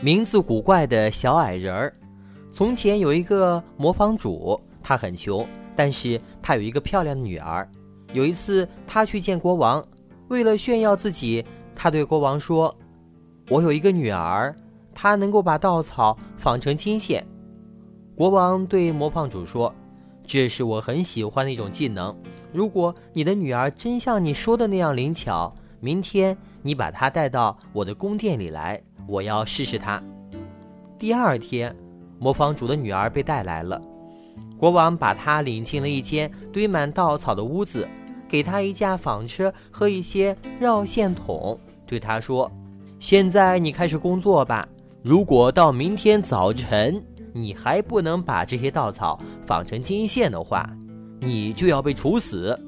[0.00, 1.94] 名字古怪的小矮人儿。
[2.52, 7.68] 从前有一个磨坊主，他很穷，但是他有一个漂亮的女儿。
[8.12, 9.84] 有一次，他去见国王，
[10.28, 12.74] 为了炫耀自己，他对国王说
[13.50, 14.54] ：“我有一个女儿，
[14.94, 17.26] 她能够把稻草纺成金线。”
[18.14, 19.74] 国王对磨坊主说
[20.24, 22.16] ：“这是我很喜欢的一种技能。
[22.52, 30.00] 如果你的女儿真像你说的那样灵巧，明天你把她带到我的宫殿里来，我要试试她。”
[30.96, 31.74] 第二天，
[32.18, 33.80] 磨坊主的女儿被带来了，
[34.56, 37.88] 国王把她领进了一间堆满稻草的屋子，
[38.28, 42.50] 给她一架纺车和一些绕线筒，对她说
[43.00, 44.68] ：“现在你开始工作吧。
[45.02, 47.02] 如果到明天早晨，”
[47.34, 50.68] 你还不能把这些稻草纺成金线的话，
[51.20, 52.58] 你就要被处死。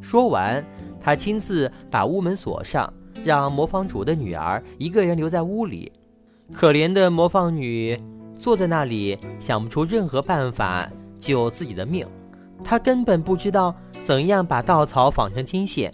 [0.00, 0.64] 说完，
[0.98, 2.90] 他亲自把屋门锁上，
[3.24, 5.92] 让磨坊主的女儿一个人留在屋里。
[6.52, 7.98] 可怜的磨坊女
[8.36, 10.88] 坐在那里，想不出任何办法
[11.18, 12.06] 救自己的命。
[12.62, 15.92] 她根本不知道怎样把稻草纺成金线，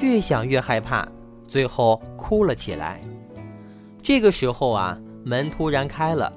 [0.00, 1.08] 越想越害怕，
[1.46, 3.00] 最后哭了起来。
[4.02, 6.32] 这个时候啊，门突然开了。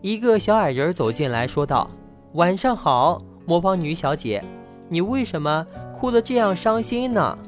[0.00, 1.90] 一个小矮人走进来说道
[2.34, 4.42] ：“晚上好，魔方女小姐，
[4.88, 7.38] 你为什么哭得这样伤心呢？”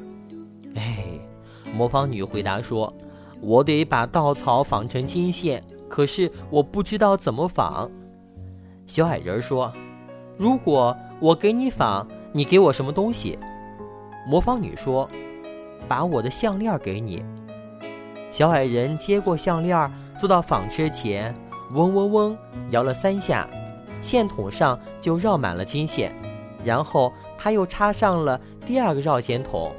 [1.76, 2.92] 魔方女回答说
[3.42, 7.90] ：“我得把稻草纺成金线，可是我不知道怎么纺。”
[8.86, 9.70] 小矮人说
[10.38, 13.38] ：“如果我给你纺，你给我什么东西？”
[14.26, 15.08] 魔方女说
[15.86, 17.22] ：“把我的项链给你。”
[18.32, 21.34] 小矮人接过项链，坐到纺车前。
[21.74, 22.38] 嗡嗡嗡，
[22.70, 23.48] 摇了三下，
[24.00, 26.14] 线筒上就绕满了金线。
[26.62, 29.72] 然后他又插上了第二个绕线筒，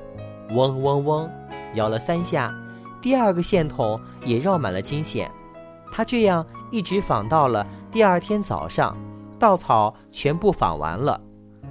[0.54, 1.30] 嗡嗡嗡，
[1.74, 2.54] 摇了三下，
[3.02, 5.30] 第二个线筒也绕满了金线。
[5.92, 8.96] 他这样一直纺到了第二天早上，
[9.40, 11.20] 稻草全部纺完了，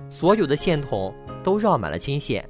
[0.09, 2.49] 所有的线筒都绕满了金线。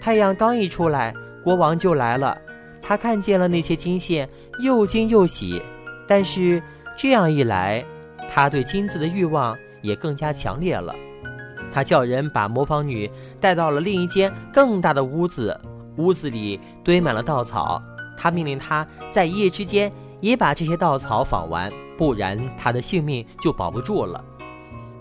[0.00, 2.36] 太阳刚一出来，国王就来了。
[2.82, 4.28] 他看见了那些金线，
[4.62, 5.62] 又惊又喜，
[6.06, 6.62] 但是。
[6.96, 7.82] 这样一来，
[8.30, 10.94] 他对金子的欲望也更加强烈了。
[11.72, 13.10] 他叫人把模仿女
[13.40, 15.58] 带到了另一间更大的屋子，
[16.00, 17.82] 屋子里堆满了稻草。
[18.16, 19.90] 他命令他在一夜之间
[20.20, 24.22] 也把这些稻草纺完，不然他的性命就保不住了。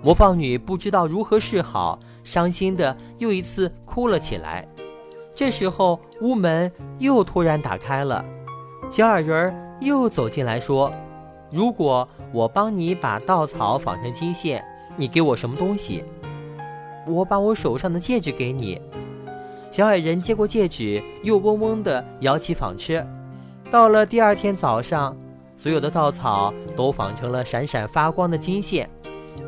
[0.01, 4.65] 模仿女不知道如何是好，伤心的又一次哭了起来。
[5.35, 8.23] 这时候，屋门又突然打开了，
[8.89, 10.91] 小矮人又走进来说。
[11.51, 14.63] 如果我帮你把稻草纺成金线，
[14.95, 16.03] 你给我什么东西？
[17.07, 18.81] 我把我手上的戒指给你。
[19.71, 23.05] 小矮人接过戒指，又嗡嗡地摇起纺车。
[23.69, 25.15] 到了第二天早上，
[25.57, 28.89] 所有的稻草都纺成了闪闪发光的金线。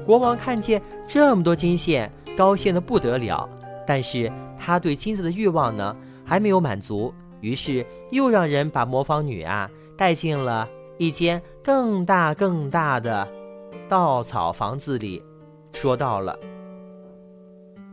[0.05, 3.49] 国王看见这么多金线，高兴得不得了。
[3.87, 10.67] 但是他对金子的欲望呢，还没有满足，于是又让人把模仿女啊带进了。
[10.97, 13.27] 一间更大更大的
[13.89, 15.19] 稻草房子里，
[15.73, 16.37] 说到了：“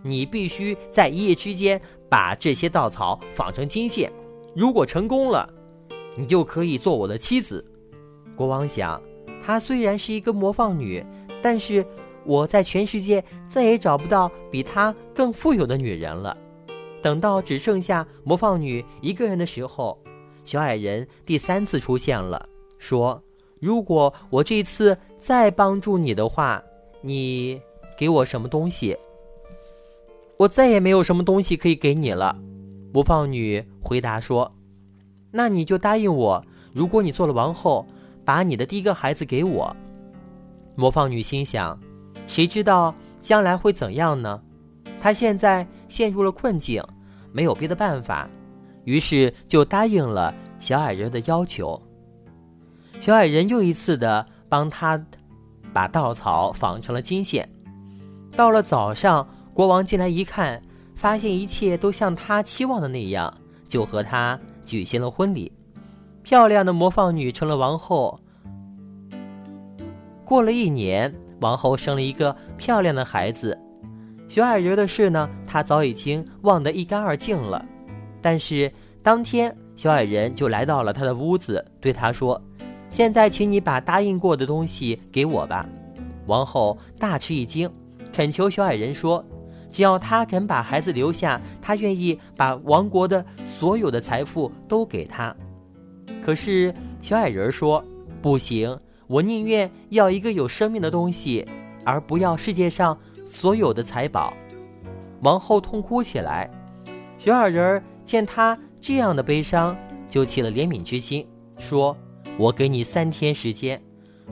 [0.05, 4.13] 你必须在一夜之间把这些稻草纺成金线。
[4.55, 5.49] 如果成功了，
[6.17, 7.65] 你就可以做我的妻子。”
[8.35, 9.01] 国王想，
[9.45, 11.05] 她虽然是一个模仿女，
[11.43, 11.85] 但是
[12.25, 16.37] 我在全世界再也找不到比她更富有的女人了。
[17.01, 19.97] 等到只剩下模仿女一个人的时候，
[20.45, 22.49] 小矮人第三次出现了。
[22.79, 23.23] 说
[23.61, 26.63] ：“如果我这次再帮助你的话，
[27.01, 27.61] 你
[27.97, 28.97] 给我什么东西？
[30.39, 32.37] 我再也没有什么东西可以给你了。”
[32.93, 34.51] 魔方女回答说
[35.31, 37.87] ：“那你就答应我，如果你做了王后，
[38.25, 39.77] 把你的第一个孩子给我。”
[40.75, 41.79] 魔方女心想
[42.27, 44.41] ：“谁知道将来会怎样呢？”
[45.01, 46.83] 她现在陷入了困境，
[47.33, 48.29] 没有别的办法，
[48.85, 51.81] 于是就答应了小矮人的要求。
[53.01, 55.01] 小矮人又一次的帮他
[55.73, 57.49] 把稻草纺成了金线。
[58.35, 60.63] 到了早上，国王进来一看，
[60.95, 65.51] 发现一切都像他期望的那样，就和他举行了婚礼。
[66.23, 68.21] 漂亮的魔方女成了王后。
[70.25, 73.59] 过了一年，王后生了一个漂亮的孩子。
[74.29, 77.67] 小矮人的事呢，他早已经忘得一干二净了。
[78.23, 78.73] 但是
[79.03, 82.41] 当天，小矮人就来到了他的屋子，对他说。
[82.91, 85.69] 现在，请你把答应过的东西给我吧。
[86.27, 87.69] 王后大吃一惊，
[88.13, 89.25] 恳求小矮人说
[89.71, 93.25] ：“只要他肯把孩子留下，他愿意把王国的
[93.59, 95.35] 所有的财富都给他。”
[96.25, 97.83] 可是小矮人说
[98.21, 101.47] ：“不行，我宁愿要一个有生命的东西，
[101.85, 104.35] 而不要世界上所有的财宝。”
[105.23, 106.51] 王后痛哭起来。
[107.19, 109.77] 小矮人见她这样的悲伤，
[110.09, 111.27] 就起了怜悯之心，
[111.59, 111.97] 说
[112.39, 113.81] ：“我给你三天时间，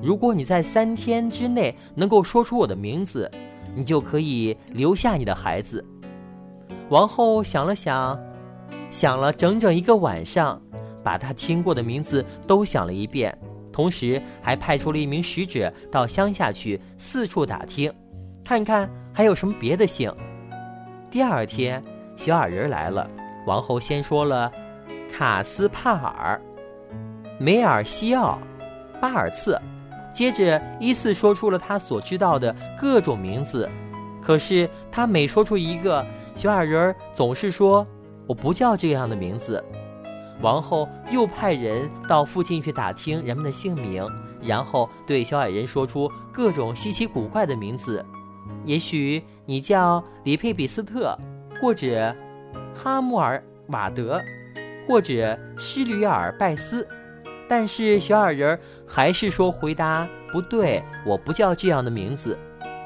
[0.00, 3.30] 如果你在三天之内能够说出我的名字，
[3.76, 5.84] 你就可以留下你的孩子。”
[6.90, 8.18] 王后想了想，
[8.90, 10.60] 想了整整一个晚上，
[11.04, 13.36] 把她听过的名字都想了一遍，
[13.72, 17.92] 同时还派出了一名使者到乡下去四处打听，
[18.44, 20.12] 看看还有什么别的姓。
[21.10, 21.82] 第二天，
[22.16, 23.08] 小矮人来了，
[23.46, 24.50] 王后先说了
[25.12, 26.40] 卡斯帕尔、
[27.38, 28.38] 梅尔西奥、
[29.00, 29.58] 巴尔茨，
[30.16, 33.68] 接着依次说出了他所知道的各种名字。
[34.22, 36.02] 可是他每说出一个，
[36.34, 37.86] 小矮人总是说
[38.26, 39.62] ：“我不叫这样的名字。”
[40.40, 44.08] 王后又派人到附近去打听人们的姓名，
[44.40, 48.02] 然后对小矮人说出各种稀奇古怪的名字。
[48.64, 51.14] 也许你叫里佩比斯特，
[51.60, 52.16] 或者
[52.74, 54.18] 哈穆尔瓦德，
[54.88, 56.88] 或者施吕尔拜斯，
[57.48, 62.36] 但是小矮人还是说回答不对，我不叫这样的名字。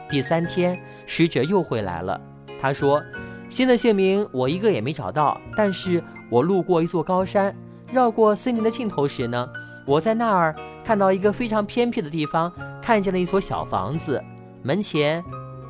[0.09, 2.21] 第三天，使者又回来了，
[2.61, 3.03] 他说。
[3.49, 7.53] 新的姓名我一个也没找到，但是我路过一座高山，
[7.93, 9.49] 绕过森林的尽头时呢，
[9.85, 10.55] 我在那儿
[10.85, 14.23] 看到一个非常偏僻的地方，看见了一所小房子，
[14.63, 15.21] 门前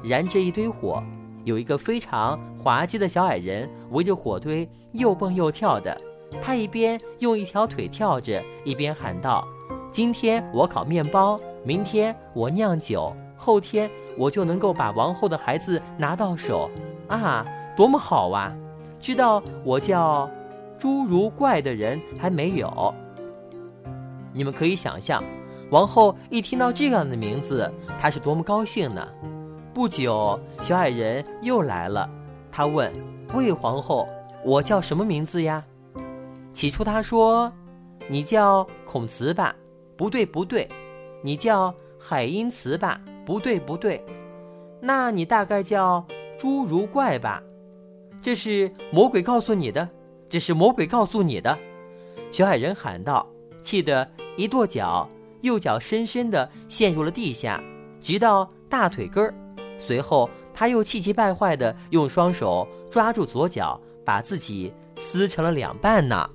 [0.04, 1.02] 燃着一堆火，
[1.44, 5.96] 有一个非常滑稽的小矮人围着火堆又蹦又跳的，
[6.42, 9.46] 他一边用一条腿跳着，一边喊道
[9.92, 16.70] ：“今天我烤面包，明天我酿酒，后天我就能够把王后的孩子拿到手
[17.08, 17.44] 啊！”
[17.76, 18.52] 多么好啊！
[19.00, 20.28] 知道我叫
[20.78, 22.94] 侏儒怪的人还没有。
[24.32, 25.22] 你们可以想象，
[25.70, 29.06] 王后一听到这样的名字，她是多么高兴呢？
[29.72, 32.08] 不久，小矮人又来了。
[32.50, 32.92] 他问
[33.32, 34.06] ：“魏皇后，
[34.44, 35.64] 我叫什么名字呀？”
[36.60, 37.50] 起初他说
[38.06, 39.56] ：“你叫孔慈吧？”
[39.96, 40.68] 不对，不对，
[41.22, 43.00] 你叫海因茨吧？
[43.24, 44.04] 不对，不对，
[44.78, 46.06] 那你大概叫
[46.38, 47.42] 侏儒怪吧？
[48.20, 49.88] 这是魔鬼告诉你的，
[50.28, 51.58] 这是魔鬼告诉你的，
[52.30, 53.26] 小矮人喊道，
[53.62, 54.06] 气得
[54.36, 55.08] 一跺脚，
[55.40, 57.58] 右脚深深地陷入了地下，
[58.02, 59.32] 直到大腿根儿。
[59.78, 66.28] 随后，他又气急败坏地用双手抓住左脚，把自己撕成了两半呢。